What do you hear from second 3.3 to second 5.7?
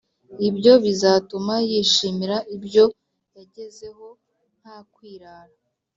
yagezeho ntakwirara